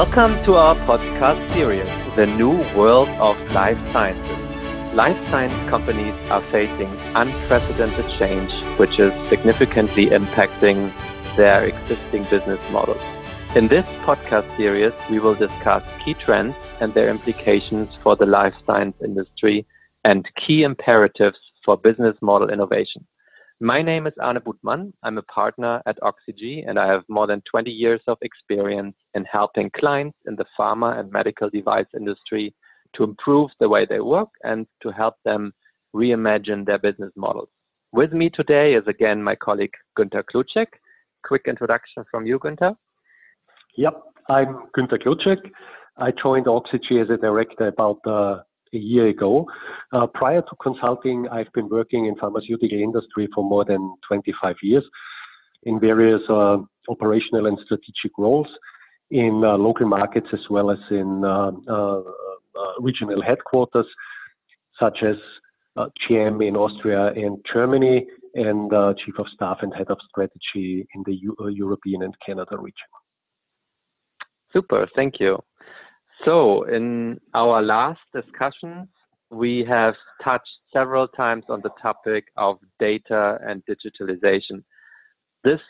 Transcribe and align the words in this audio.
Welcome 0.00 0.42
to 0.44 0.54
our 0.54 0.74
podcast 0.86 1.52
series, 1.52 1.86
The 2.16 2.24
New 2.24 2.52
World 2.74 3.10
of 3.20 3.36
Life 3.52 3.76
Sciences. 3.92 4.94
Life 4.94 5.28
science 5.28 5.52
companies 5.68 6.14
are 6.30 6.40
facing 6.44 6.88
unprecedented 7.14 8.08
change, 8.18 8.50
which 8.78 8.98
is 8.98 9.12
significantly 9.28 10.06
impacting 10.06 10.90
their 11.36 11.64
existing 11.64 12.24
business 12.24 12.58
models. 12.70 13.02
In 13.54 13.68
this 13.68 13.84
podcast 14.06 14.56
series, 14.56 14.94
we 15.10 15.18
will 15.18 15.34
discuss 15.34 15.84
key 16.02 16.14
trends 16.14 16.56
and 16.80 16.94
their 16.94 17.10
implications 17.10 17.94
for 18.02 18.16
the 18.16 18.24
life 18.24 18.54
science 18.64 18.96
industry 19.04 19.66
and 20.02 20.26
key 20.34 20.62
imperatives 20.62 21.36
for 21.62 21.76
business 21.76 22.16
model 22.22 22.48
innovation. 22.48 23.04
My 23.62 23.82
name 23.82 24.06
is 24.06 24.14
Arne 24.18 24.38
Buthmann. 24.38 24.90
I'm 25.02 25.18
a 25.18 25.22
partner 25.22 25.82
at 25.84 25.98
Oxyg, 26.00 26.66
and 26.66 26.78
I 26.78 26.86
have 26.86 27.02
more 27.10 27.26
than 27.26 27.42
20 27.50 27.70
years 27.70 28.00
of 28.06 28.16
experience 28.22 28.96
in 29.12 29.26
helping 29.26 29.70
clients 29.78 30.16
in 30.26 30.34
the 30.36 30.46
pharma 30.58 30.98
and 30.98 31.12
medical 31.12 31.50
device 31.50 31.84
industry 31.94 32.54
to 32.94 33.04
improve 33.04 33.50
the 33.60 33.68
way 33.68 33.84
they 33.84 34.00
work 34.00 34.30
and 34.44 34.66
to 34.82 34.90
help 34.90 35.16
them 35.26 35.52
reimagine 35.94 36.64
their 36.64 36.78
business 36.78 37.12
models. 37.16 37.50
With 37.92 38.14
me 38.14 38.30
today 38.30 38.72
is 38.72 38.84
again 38.86 39.22
my 39.22 39.34
colleague 39.34 39.74
Günter 39.98 40.24
Kloucek. 40.24 40.68
Quick 41.22 41.42
introduction 41.46 42.04
from 42.10 42.26
you, 42.26 42.38
Günter. 42.38 42.74
Yep, 43.76 44.00
I'm 44.30 44.70
Günter 44.74 44.98
Kloucek. 45.02 45.50
I 45.98 46.12
joined 46.12 46.46
Oxyg 46.46 47.02
as 47.02 47.10
a 47.10 47.18
director 47.18 47.66
about 47.66 47.98
uh, 48.06 48.38
a 48.74 48.78
year 48.78 49.08
ago. 49.08 49.46
Uh, 49.92 50.06
prior 50.06 50.42
to 50.42 50.56
consulting, 50.62 51.26
I've 51.30 51.52
been 51.54 51.68
working 51.68 52.06
in 52.06 52.16
pharmaceutical 52.16 52.78
industry 52.78 53.28
for 53.34 53.42
more 53.42 53.64
than 53.64 53.94
25 54.08 54.56
years 54.62 54.84
in 55.64 55.78
various 55.80 56.22
uh, 56.28 56.58
operational 56.88 57.46
and 57.46 57.58
strategic 57.64 58.16
roles 58.18 58.46
in 59.10 59.42
uh, 59.44 59.56
local 59.56 59.86
markets 59.86 60.28
as 60.32 60.40
well 60.48 60.70
as 60.70 60.78
in 60.90 61.24
uh, 61.24 61.50
uh, 61.68 61.98
uh, 61.98 62.02
regional 62.78 63.20
headquarters, 63.22 63.86
such 64.78 64.98
as 65.02 65.16
GM 66.08 66.46
in 66.46 66.56
Austria 66.56 67.06
and 67.08 67.38
Germany, 67.52 68.06
and 68.34 68.70
chief 68.98 69.18
of 69.18 69.26
staff 69.34 69.58
and 69.62 69.74
head 69.74 69.88
of 69.88 69.98
strategy 70.08 70.86
in 70.94 71.02
the 71.04 71.14
U 71.14 71.34
European 71.50 72.02
and 72.02 72.14
Canada 72.24 72.56
region. 72.56 72.90
Super, 74.52 74.88
thank 74.94 75.14
you. 75.18 75.38
So, 76.24 76.64
in 76.64 77.18
our 77.34 77.62
last 77.62 78.00
discussions, 78.14 78.88
we 79.30 79.64
have 79.68 79.94
touched 80.22 80.48
several 80.72 81.08
times 81.08 81.44
on 81.48 81.60
the 81.62 81.70
topic 81.80 82.26
of 82.36 82.58
data 82.78 83.38
and 83.42 83.62
digitalization. 83.64 84.62
This 85.44 85.60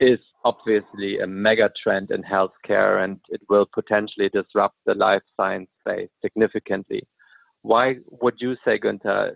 is 0.00 0.18
obviously 0.44 1.18
a 1.18 1.26
mega 1.26 1.70
trend 1.82 2.10
in 2.10 2.22
healthcare 2.22 3.04
and 3.04 3.20
it 3.28 3.40
will 3.48 3.66
potentially 3.72 4.28
disrupt 4.30 4.76
the 4.86 4.94
life 4.94 5.22
science 5.36 5.68
space 5.80 6.08
significantly. 6.22 7.06
Why 7.62 7.96
would 8.22 8.34
you 8.38 8.56
say, 8.64 8.78
Günter, 8.78 9.34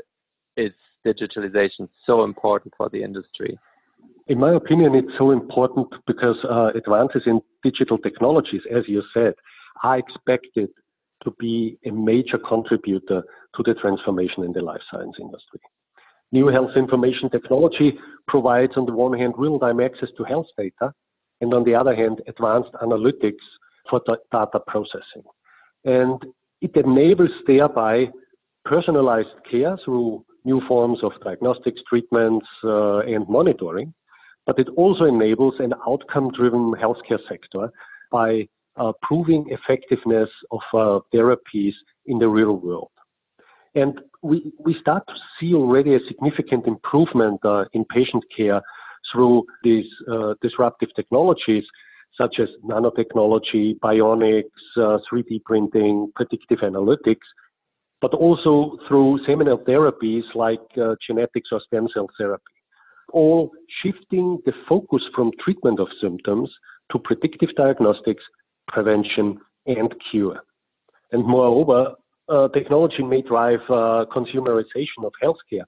is 0.57 0.73
digitalization 1.07 1.89
so 2.05 2.25
important 2.25 2.75
for 2.77 2.89
the 2.89 3.03
industry? 3.03 3.59
In 4.27 4.41
my 4.41 4.55
opinion, 4.55 4.95
it's 4.95 5.13
so 5.19 5.31
important 5.31 5.89
because 6.07 6.37
uh, 6.51 6.71
advances 6.75 7.23
in 7.27 7.41
digital 7.63 7.99
technologies, 7.99 8.63
as 8.75 8.83
you 8.89 9.03
said, 9.15 9.35
are 9.83 9.99
expected 9.99 10.69
to 11.25 11.35
be 11.39 11.79
a 11.87 11.91
major 11.91 12.39
contributor 12.39 13.23
to 13.57 13.63
the 13.65 13.75
transformation 13.75 14.45
in 14.45 14.53
the 14.53 14.61
life 14.61 14.81
science 14.91 15.17
industry. 15.21 15.61
New 16.33 16.49
health 16.49 16.71
information 16.77 17.31
technology 17.31 17.93
provides, 18.27 18.73
on 18.77 18.87
the 18.87 18.93
one 18.93 19.19
hand, 19.19 19.35
real 19.37 19.59
time 19.59 19.81
access 19.81 20.09
to 20.17 20.25
health 20.25 20.47
data, 20.59 20.93
and 21.41 21.53
on 21.55 21.65
the 21.65 21.75
other 21.75 21.95
hand, 21.95 22.21
advanced 22.27 22.71
analytics 22.83 23.45
for 23.89 24.01
data 24.33 24.61
processing. 24.67 25.23
And 25.85 26.23
it 26.61 26.73
enables 26.75 27.31
thereby 27.47 28.07
personalized 28.65 29.29
care 29.51 29.79
through 29.85 30.25
new 30.45 30.61
forms 30.67 30.99
of 31.03 31.13
diagnostics, 31.23 31.81
treatments, 31.89 32.47
uh, 32.65 32.99
and 33.01 33.29
monitoring. 33.29 33.95
But 34.47 34.59
it 34.59 34.69
also 34.77 35.05
enables 35.05 35.55
an 35.59 35.75
outcome 35.87 36.31
driven 36.33 36.73
healthcare 36.73 37.19
sector 37.29 37.71
by 38.11 38.49
uh, 38.77 38.93
proving 39.03 39.47
effectiveness 39.49 40.29
of 40.51 40.61
uh, 40.73 41.01
therapies 41.15 41.73
in 42.07 42.19
the 42.19 42.29
real 42.29 42.57
world. 42.57 42.91
And 43.75 44.01
we, 44.23 44.53
we 44.59 44.77
start 44.81 45.05
to 45.07 45.15
see 45.39 45.55
already 45.55 45.95
a 45.95 45.99
significant 46.09 46.67
improvement 46.67 47.41
uh, 47.45 47.65
in 47.75 47.85
patient 47.85 48.25
care 48.35 48.63
through 49.13 49.45
these 49.63 49.87
uh, 50.11 50.35
disruptive 50.43 50.89
technologies 50.97 51.65
such 52.19 52.37
as 52.41 52.49
nanotechnology, 52.65 53.79
bionics, 53.81 54.45
uh, 54.77 54.99
3D 55.11 55.45
printing, 55.45 56.11
predictive 56.15 56.61
analytics, 56.61 57.27
but 58.01 58.15
also 58.15 58.79
through 58.89 59.21
seminal 59.27 59.59
therapies 59.59 60.23
like 60.35 60.61
uh, 60.81 60.95
genetics 61.07 61.51
or 61.53 61.61
stem 61.67 61.89
cell 61.93 62.09
therapy. 62.19 62.43
All 63.13 63.51
shifting 63.83 64.39
the 64.47 64.53
focus 64.69 65.03
from 65.15 65.31
treatment 65.43 65.79
of 65.79 65.89
symptoms 66.01 66.51
to 66.93 66.99
predictive 66.99 67.51
diagnostics 67.57 68.23
prevention, 68.69 69.39
and 69.67 69.95
cure. 70.11 70.41
And 71.13 71.25
moreover, 71.25 71.93
uh, 72.29 72.49
technology 72.49 73.03
may 73.03 73.23
drive 73.23 73.61
uh, 73.69 74.05
consumerization 74.15 75.05
of 75.05 75.13
healthcare 75.23 75.65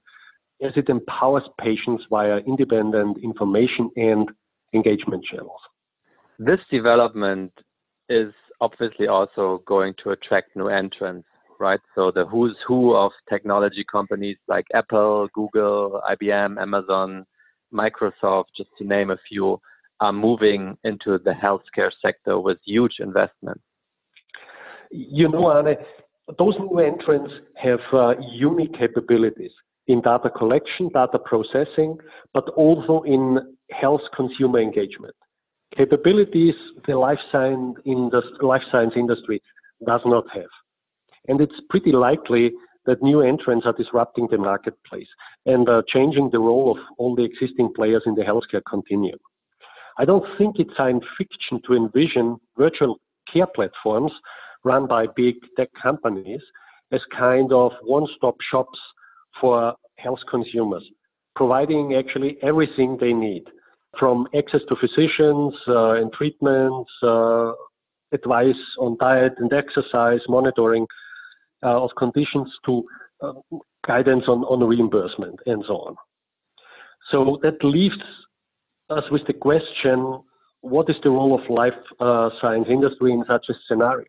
as 0.61 0.71
it 0.75 0.89
empowers 0.89 1.43
patients 1.59 2.03
via 2.09 2.37
independent 2.39 3.17
information 3.23 3.89
and 3.95 4.29
engagement 4.73 5.23
channels. 5.31 5.61
This 6.37 6.59
development 6.71 7.51
is 8.09 8.33
obviously 8.61 9.07
also 9.07 9.63
going 9.65 9.93
to 10.03 10.11
attract 10.11 10.55
new 10.55 10.67
entrants, 10.67 11.27
right? 11.59 11.79
So 11.95 12.11
the 12.11 12.25
who's 12.25 12.57
who 12.67 12.93
of 12.93 13.11
technology 13.29 13.85
companies 13.89 14.37
like 14.47 14.65
Apple, 14.73 15.29
Google, 15.33 16.01
IBM, 16.09 16.61
Amazon, 16.61 17.25
Microsoft, 17.73 18.45
just 18.57 18.69
to 18.79 18.85
name 18.85 19.11
a 19.11 19.17
few, 19.29 19.59
are 20.01 20.13
moving 20.13 20.77
into 20.83 21.17
the 21.19 21.31
healthcare 21.31 21.91
sector 22.01 22.39
with 22.39 22.57
huge 22.65 22.95
investments? 22.99 23.61
You 24.91 25.29
know, 25.29 25.47
Arne, 25.47 25.75
those 26.37 26.55
new 26.59 26.79
entrants 26.79 27.31
have 27.55 27.79
uh, 27.93 28.13
unique 28.31 28.73
capabilities 28.77 29.51
in 29.87 30.01
data 30.01 30.29
collection, 30.29 30.89
data 30.93 31.19
processing, 31.19 31.97
but 32.33 32.47
also 32.49 33.01
in 33.01 33.39
health 33.71 34.01
consumer 34.15 34.59
engagement. 34.59 35.15
Capabilities 35.75 36.55
the 36.87 36.95
life 36.95 37.19
science, 37.31 37.75
industry, 37.85 38.37
life 38.41 38.61
science 38.71 38.93
industry 38.95 39.41
does 39.85 40.01
not 40.05 40.25
have. 40.33 40.49
And 41.27 41.41
it's 41.41 41.53
pretty 41.69 41.91
likely 41.91 42.51
that 42.85 43.03
new 43.03 43.21
entrants 43.21 43.65
are 43.65 43.73
disrupting 43.73 44.27
the 44.31 44.37
marketplace 44.37 45.07
and 45.45 45.69
uh, 45.69 45.81
changing 45.87 46.29
the 46.31 46.39
role 46.39 46.71
of 46.71 46.77
all 46.97 47.15
the 47.15 47.23
existing 47.23 47.71
players 47.75 48.03
in 48.05 48.15
the 48.15 48.23
healthcare 48.23 48.61
continuum. 48.67 49.19
I 49.99 50.05
don't 50.05 50.25
think 50.37 50.55
it's 50.59 50.71
science 50.77 51.03
fiction 51.17 51.61
to 51.67 51.75
envision 51.75 52.37
virtual 52.57 52.99
care 53.31 53.47
platforms 53.53 54.13
run 54.63 54.87
by 54.87 55.05
big 55.15 55.35
tech 55.57 55.69
companies 55.81 56.41
as 56.93 57.01
kind 57.17 57.51
of 57.51 57.73
one-stop 57.83 58.35
shops 58.49 58.79
for 59.39 59.75
health 59.97 60.19
consumers, 60.31 60.83
providing 61.35 61.95
actually 61.95 62.37
everything 62.41 62.97
they 62.99 63.13
need, 63.13 63.43
from 63.99 64.25
access 64.37 64.61
to 64.69 64.75
physicians 64.77 65.53
uh, 65.67 65.91
and 65.91 66.11
treatments, 66.13 66.89
uh, 67.03 67.51
advice 68.13 68.55
on 68.79 68.97
diet 68.99 69.33
and 69.37 69.51
exercise, 69.53 70.21
monitoring 70.29 70.87
uh, 71.63 71.83
of 71.83 71.89
conditions 71.97 72.47
to 72.65 72.83
uh, 73.21 73.33
guidance 73.85 74.23
on, 74.27 74.39
on 74.45 74.63
reimbursement 74.63 75.39
and 75.45 75.63
so 75.67 75.73
on. 75.75 75.95
So 77.11 77.37
that 77.43 77.63
leaves 77.63 78.01
us 78.89 79.03
with 79.11 79.25
the 79.27 79.33
question, 79.33 80.21
what 80.61 80.89
is 80.89 80.95
the 81.03 81.09
role 81.09 81.39
of 81.39 81.49
life 81.49 81.73
uh, 81.99 82.29
science 82.41 82.67
industry 82.69 83.11
in 83.11 83.23
such 83.27 83.45
a 83.49 83.53
scenario? 83.67 84.07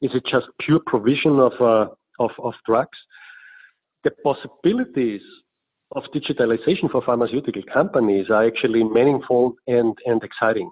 Is 0.00 0.10
it 0.14 0.24
just 0.30 0.46
pure 0.60 0.80
provision 0.86 1.38
of, 1.40 1.52
uh, 1.60 1.86
of, 2.18 2.30
of 2.42 2.54
drugs? 2.66 2.98
The 4.04 4.10
possibilities 4.22 5.22
of 5.92 6.02
digitalization 6.14 6.90
for 6.90 7.02
pharmaceutical 7.02 7.62
companies 7.72 8.26
are 8.30 8.46
actually 8.46 8.84
meaningful 8.84 9.54
and, 9.66 9.96
and 10.06 10.22
exciting. 10.22 10.70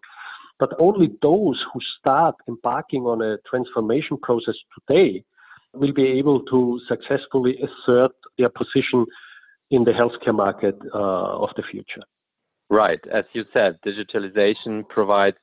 But 0.59 0.71
only 0.79 1.11
those 1.23 1.63
who 1.73 1.81
start 1.99 2.35
embarking 2.49 3.03
on 3.03 3.23
a 3.23 3.39
transformation 3.49 4.19
process 4.23 4.55
today 4.79 5.25
will 5.73 5.93
be 5.93 6.07
able 6.07 6.41
to 6.43 6.81
successfully 6.89 7.59
assert 7.59 8.13
their 8.39 8.51
position 8.51 9.07
in 9.71 9.85
the 9.85 9.93
healthcare 9.93 10.35
market 10.35 10.77
uh, 10.95 10.99
of 10.99 11.49
the 11.57 11.63
future. 11.71 12.03
Right. 12.73 13.01
As 13.13 13.25
you 13.35 13.45
said, 13.53 13.79
digitalization 13.87 14.89
provides 14.89 15.37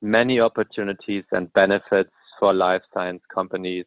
many 0.00 0.38
opportunities 0.38 1.24
and 1.32 1.52
benefits 1.52 2.12
for 2.38 2.54
life 2.54 2.82
science 2.94 3.22
companies, 3.34 3.86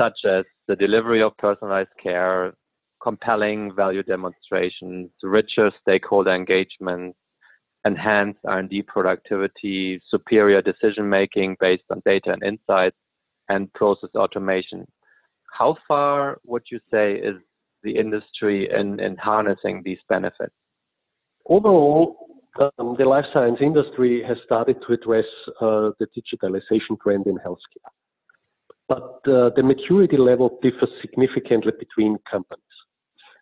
such 0.00 0.18
as 0.26 0.46
the 0.66 0.76
delivery 0.76 1.22
of 1.22 1.36
personalized 1.36 1.90
care, 2.02 2.54
compelling 3.02 3.70
value 3.76 4.02
demonstrations, 4.02 5.10
richer 5.22 5.70
stakeholder 5.82 6.34
engagement, 6.34 7.14
enhanced 7.84 8.40
R&D 8.46 8.84
productivity, 8.84 10.00
superior 10.08 10.62
decision 10.62 11.06
making 11.06 11.58
based 11.60 11.84
on 11.90 12.00
data 12.06 12.32
and 12.32 12.42
insights, 12.42 12.96
and 13.50 13.70
process 13.74 14.08
automation. 14.14 14.86
How 15.52 15.76
far 15.86 16.38
would 16.46 16.62
you 16.70 16.80
say 16.90 17.16
is 17.16 17.36
the 17.82 17.94
industry 17.98 18.70
in, 18.74 19.00
in 19.00 19.18
harnessing 19.18 19.82
these 19.84 20.00
benefits? 20.08 20.54
Overall, 21.46 22.16
um, 22.60 22.96
the 22.98 23.04
life 23.04 23.24
science 23.32 23.58
industry 23.60 24.22
has 24.26 24.36
started 24.44 24.76
to 24.86 24.94
address 24.94 25.24
uh, 25.60 25.90
the 25.98 26.06
digitalization 26.16 26.98
trend 27.02 27.26
in 27.26 27.36
healthcare. 27.38 27.90
But 28.88 29.20
uh, 29.26 29.50
the 29.56 29.62
maturity 29.62 30.16
level 30.16 30.58
differs 30.62 30.90
significantly 31.00 31.72
between 31.78 32.18
companies. 32.30 32.62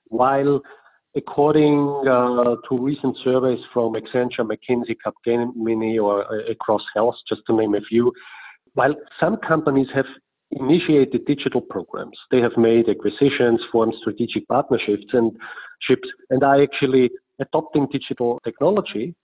While 0.09 0.63
according 1.17 2.05
uh, 2.09 2.57
to 2.69 2.79
recent 2.79 3.17
surveys 3.23 3.59
from 3.73 3.95
Accenture, 3.95 4.41
McKinsey, 4.41 4.97
Capgemini, 5.05 6.03
or 6.03 6.25
uh, 6.25 6.51
Across 6.51 6.83
Health, 6.95 7.17
just 7.29 7.43
to 7.49 7.57
name 7.57 7.75
a 7.75 7.81
few, 7.81 8.13
while 8.75 8.95
some 9.21 9.37
companies 9.37 9.89
have 9.95 10.07
initiated 10.51 11.25
digital 11.27 11.61
programs, 11.61 12.17
they 12.31 12.39
have 12.41 12.57
made 12.57 12.89
acquisitions, 12.89 13.61
formed 13.71 13.95
strategic 14.01 14.47
partnerships, 14.49 15.05
and 15.13 15.33
ships, 15.81 16.09
and 16.31 16.43
are 16.43 16.63
actually 16.63 17.11
adopting 17.41 17.87
digital 17.91 18.41
technology. 18.45 19.15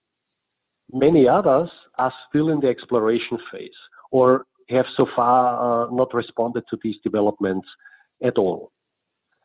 Many 0.92 1.28
others 1.28 1.68
are 1.98 2.12
still 2.28 2.48
in 2.48 2.60
the 2.60 2.68
exploration 2.68 3.38
phase 3.52 3.70
or 4.10 4.46
have 4.70 4.86
so 4.96 5.06
far 5.14 5.86
uh, 5.86 5.90
not 5.90 6.12
responded 6.14 6.64
to 6.70 6.78
these 6.82 6.96
developments 7.02 7.68
at 8.22 8.38
all. 8.38 8.72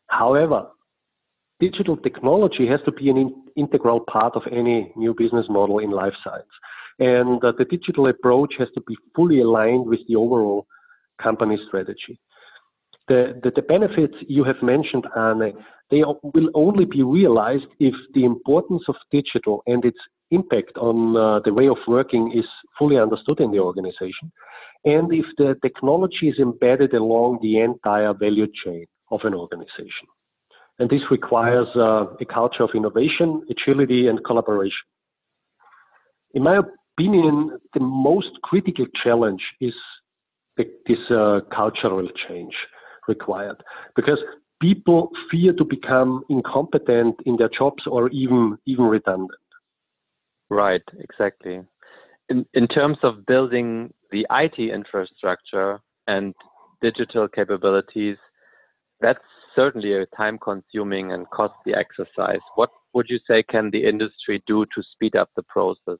However, 0.08 0.66
digital 1.60 1.96
technology 1.96 2.66
has 2.66 2.80
to 2.84 2.92
be 2.92 3.10
an 3.10 3.16
in- 3.16 3.42
integral 3.56 4.00
part 4.00 4.34
of 4.36 4.42
any 4.50 4.92
new 4.96 5.14
business 5.16 5.46
model 5.48 5.78
in 5.78 5.90
life 5.90 6.12
science. 6.22 6.54
And 6.98 7.42
uh, 7.44 7.52
the 7.58 7.64
digital 7.64 8.08
approach 8.08 8.54
has 8.58 8.68
to 8.74 8.82
be 8.86 8.96
fully 9.14 9.40
aligned 9.40 9.86
with 9.86 10.00
the 10.08 10.16
overall 10.16 10.66
company 11.22 11.58
strategy. 11.68 12.18
The, 13.08 13.38
the, 13.42 13.50
the 13.54 13.62
benefits 13.62 14.14
you 14.28 14.44
have 14.44 14.62
mentioned, 14.62 15.06
Arne, 15.14 15.52
they 15.90 16.02
will 16.22 16.50
only 16.54 16.86
be 16.86 17.02
realized 17.02 17.66
if 17.78 17.94
the 18.14 18.24
importance 18.24 18.82
of 18.88 18.94
digital 19.12 19.62
and 19.66 19.84
its 19.84 19.98
impact 20.30 20.76
on 20.78 21.16
uh, 21.16 21.40
the 21.44 21.52
way 21.52 21.68
of 21.68 21.76
working 21.86 22.32
is 22.34 22.46
fully 22.78 22.98
understood 22.98 23.40
in 23.40 23.50
the 23.50 23.58
organization, 23.58 24.32
and 24.84 25.12
if 25.12 25.26
the 25.36 25.54
technology 25.62 26.28
is 26.28 26.38
embedded 26.38 26.94
along 26.94 27.38
the 27.42 27.60
entire 27.60 28.14
value 28.14 28.46
chain 28.64 28.86
of 29.10 29.20
an 29.24 29.34
organization. 29.34 30.08
And 30.78 30.90
this 30.90 31.02
requires 31.10 31.68
uh, 31.76 32.06
a 32.20 32.24
culture 32.24 32.64
of 32.64 32.70
innovation, 32.74 33.42
agility, 33.50 34.08
and 34.08 34.24
collaboration. 34.24 34.86
In 36.32 36.42
my 36.42 36.60
opinion, 36.96 37.58
the 37.74 37.80
most 37.80 38.30
critical 38.42 38.86
challenge 39.02 39.42
is 39.60 39.74
this 40.56 40.98
uh, 41.10 41.40
cultural 41.54 42.08
change 42.28 42.54
required 43.08 43.62
because 43.96 44.18
people 44.60 45.10
fear 45.30 45.52
to 45.52 45.64
become 45.64 46.24
incompetent 46.28 47.16
in 47.26 47.36
their 47.36 47.50
jobs 47.56 47.82
or 47.86 48.08
even 48.10 48.56
even 48.66 48.84
redundant. 48.84 49.30
Right, 50.50 50.82
exactly. 50.98 51.62
In 52.28 52.46
in 52.54 52.66
terms 52.68 52.98
of 53.02 53.26
building 53.26 53.92
the 54.10 54.26
IT 54.30 54.58
infrastructure 54.58 55.80
and 56.06 56.34
digital 56.80 57.28
capabilities, 57.28 58.16
that's 59.00 59.18
certainly 59.54 59.92
a 59.94 60.06
time 60.16 60.38
consuming 60.38 61.12
and 61.12 61.28
costly 61.30 61.74
exercise. 61.74 62.40
What 62.54 62.70
would 62.92 63.06
you 63.08 63.18
say 63.28 63.42
can 63.42 63.70
the 63.70 63.84
industry 63.84 64.42
do 64.46 64.64
to 64.74 64.82
speed 64.92 65.16
up 65.16 65.30
the 65.36 65.42
process? 65.42 65.98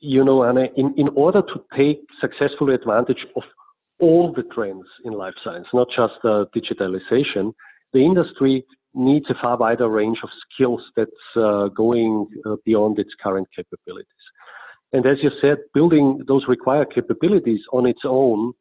You 0.00 0.24
know, 0.24 0.42
Arne, 0.42 0.68
in, 0.76 0.94
in 0.96 1.08
order 1.16 1.42
to 1.42 1.64
take 1.76 2.00
successful 2.20 2.72
advantage 2.72 3.26
of 3.34 3.42
all 4.04 4.32
the 4.32 4.44
trends 4.54 4.86
in 5.04 5.12
life 5.12 5.34
science, 5.42 5.66
not 5.72 5.88
just 5.88 6.18
uh, 6.24 6.44
digitalization, 6.58 7.52
the 7.92 8.04
industry 8.10 8.64
needs 8.94 9.26
a 9.30 9.34
far 9.40 9.56
wider 9.56 9.88
range 9.88 10.18
of 10.22 10.30
skills 10.44 10.80
that's 10.96 11.10
uh, 11.36 11.68
going 11.68 12.26
uh, 12.46 12.56
beyond 12.64 12.98
its 12.98 13.10
current 13.22 13.48
capabilities. 13.54 14.24
And 14.92 15.04
as 15.06 15.18
you 15.22 15.30
said, 15.40 15.58
building 15.72 16.20
those 16.28 16.44
required 16.46 16.94
capabilities 16.94 17.60
on 17.72 17.86
its 17.86 18.02
own 18.04 18.52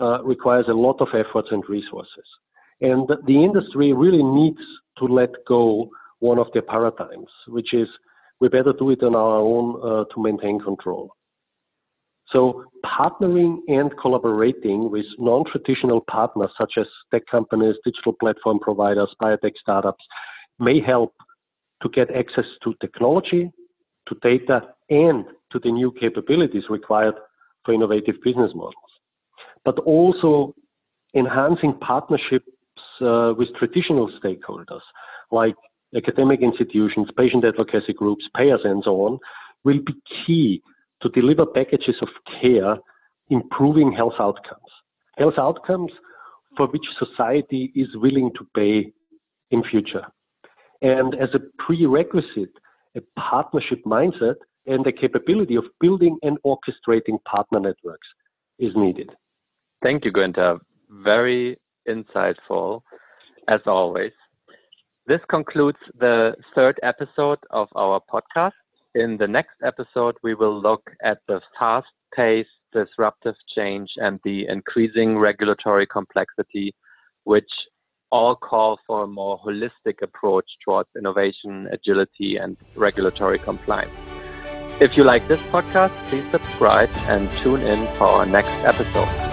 uh, 0.00 0.22
requires 0.24 0.66
a 0.68 0.72
lot 0.86 1.00
of 1.00 1.08
efforts 1.14 1.48
and 1.52 1.62
resources. 1.68 2.26
And 2.80 3.08
the 3.26 3.44
industry 3.44 3.92
really 3.92 4.22
needs 4.22 4.64
to 4.98 5.04
let 5.04 5.30
go 5.46 5.90
one 6.18 6.38
of 6.38 6.48
their 6.52 6.62
paradigms, 6.62 7.30
which 7.46 7.72
is 7.72 7.88
we 8.40 8.48
better 8.48 8.72
do 8.72 8.90
it 8.90 9.02
on 9.02 9.14
our 9.14 9.36
own 9.36 9.66
uh, 9.82 10.04
to 10.14 10.22
maintain 10.22 10.58
control. 10.58 11.10
So 12.32 12.64
partnering 12.84 13.58
and 13.68 13.90
collaborating 14.00 14.90
with 14.90 15.06
non-traditional 15.18 16.02
partners 16.10 16.50
such 16.58 16.74
as 16.78 16.86
tech 17.12 17.22
companies, 17.30 17.76
digital 17.84 18.12
platform 18.12 18.58
providers, 18.58 19.08
biotech 19.22 19.52
startups 19.60 20.04
may 20.58 20.80
help 20.80 21.14
to 21.82 21.88
get 21.88 22.10
access 22.10 22.44
to 22.62 22.74
technology, 22.80 23.50
to 24.08 24.14
data, 24.22 24.62
and 24.90 25.24
to 25.52 25.58
the 25.62 25.70
new 25.70 25.92
capabilities 25.98 26.64
required 26.68 27.14
for 27.64 27.74
innovative 27.74 28.16
business 28.24 28.52
models. 28.54 28.74
But 29.64 29.78
also 29.80 30.54
enhancing 31.14 31.74
partnerships 31.80 32.46
uh, 33.00 33.34
with 33.36 33.48
traditional 33.58 34.10
stakeholders 34.22 34.80
like 35.30 35.54
academic 35.96 36.40
institutions, 36.40 37.08
patient 37.16 37.44
advocacy 37.44 37.92
groups, 37.92 38.24
payers, 38.36 38.60
and 38.64 38.82
so 38.84 38.92
on, 39.02 39.18
will 39.64 39.80
be 39.84 39.94
key 40.26 40.62
to 41.02 41.08
deliver 41.10 41.46
packages 41.46 41.96
of 42.02 42.08
care 42.40 42.76
improving 43.30 43.92
health 43.92 44.14
outcomes. 44.18 44.70
Health 45.16 45.38
outcomes 45.38 45.92
for 46.56 46.66
which 46.66 46.84
society 46.98 47.72
is 47.74 47.88
willing 47.94 48.30
to 48.36 48.46
pay 48.54 48.92
in 49.50 49.62
future. 49.70 50.04
And 50.82 51.14
as 51.14 51.28
a 51.34 51.40
prerequisite, 51.58 52.52
a 52.96 53.00
partnership 53.18 53.82
mindset 53.84 54.36
and 54.66 54.84
the 54.84 54.92
capability 54.92 55.56
of 55.56 55.64
building 55.80 56.18
and 56.22 56.38
orchestrating 56.44 57.22
partner 57.24 57.60
networks 57.60 58.08
is 58.58 58.72
needed. 58.74 59.10
Thank 59.82 60.04
you, 60.04 60.12
Günter. 60.12 60.58
Very 60.90 61.58
insightful, 61.88 62.82
as 63.48 63.60
always. 63.66 64.12
This 65.06 65.20
concludes 65.28 65.78
the 65.98 66.34
third 66.54 66.78
episode 66.82 67.38
of 67.50 67.68
our 67.74 68.00
podcast. 68.12 68.52
In 68.94 69.16
the 69.18 69.28
next 69.28 69.54
episode, 69.64 70.16
we 70.24 70.34
will 70.34 70.60
look 70.60 70.90
at 71.04 71.18
the 71.28 71.40
fast 71.56 71.86
paced 72.12 72.48
disruptive 72.72 73.36
change 73.54 73.88
and 73.96 74.18
the 74.24 74.48
increasing 74.48 75.16
regulatory 75.16 75.86
complexity, 75.86 76.74
which 77.22 77.48
all 78.10 78.34
call 78.34 78.80
for 78.88 79.04
a 79.04 79.06
more 79.06 79.38
holistic 79.38 80.02
approach 80.02 80.46
towards 80.64 80.88
innovation, 80.98 81.68
agility, 81.70 82.36
and 82.36 82.56
regulatory 82.74 83.38
compliance. 83.38 83.92
If 84.80 84.96
you 84.96 85.04
like 85.04 85.28
this 85.28 85.40
podcast, 85.52 85.92
please 86.08 86.28
subscribe 86.32 86.90
and 87.06 87.30
tune 87.38 87.60
in 87.60 87.86
for 87.96 88.08
our 88.08 88.26
next 88.26 88.50
episode. 88.64 89.29